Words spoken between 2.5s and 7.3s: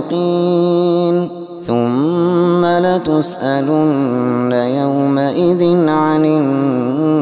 لتسألن يومئذ عن النار